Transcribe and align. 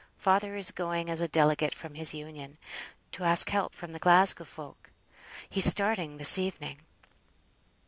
Father 0.17 0.55
is 0.55 0.71
going 0.71 1.11
as 1.11 1.21
a 1.21 1.27
delegate 1.27 1.75
from 1.75 1.93
his 1.93 2.11
Union, 2.11 2.57
to 3.11 3.23
ask 3.23 3.51
help 3.51 3.75
from 3.75 3.91
the 3.91 3.99
Glasgow 3.99 4.45
folk. 4.45 4.89
He's 5.47 5.65
starting 5.65 6.17
this 6.17 6.39
evening." 6.39 6.77